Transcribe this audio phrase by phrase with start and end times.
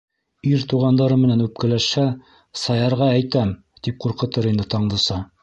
[0.51, 2.05] Ир туғандары менән үпкәләшһә:
[2.63, 3.53] «Саярға әйтәм!»-
[3.89, 5.23] тип ҡурҡытыр ине Таңдыса.